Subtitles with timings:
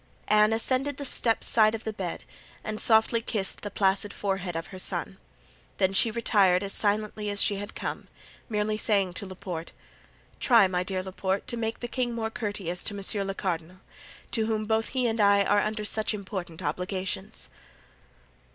[0.29, 2.23] Anne ascended the steps side of the bed
[2.63, 5.19] and softly kissed the placid forehead of her son;
[5.77, 8.07] then she retired as silently as she had come,
[8.49, 9.73] merely saying to Laporte:
[10.39, 13.77] "Try, my dear Laporte, to make the king more courteous to Monsieur le Cardinal,
[14.31, 17.49] to whom both he and I are under such important obligations."